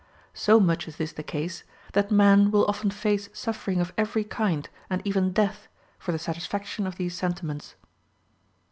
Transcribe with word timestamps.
So 0.33 0.59
much 0.59 0.87
is 0.87 0.95
this 0.95 1.11
the 1.13 1.21
case, 1.21 1.63
that 1.93 2.09
man 2.09 2.49
will 2.49 2.65
often 2.65 2.89
face 2.89 3.29
suffering 3.33 3.79
of 3.79 3.93
every 3.99 4.23
kind, 4.23 4.67
and 4.89 4.99
even 5.05 5.31
death, 5.31 5.67
for 5.99 6.11
the 6.11 6.17
satisfaction 6.17 6.87
of 6.87 6.95
these 6.95 7.13
sentiments. 7.15 7.75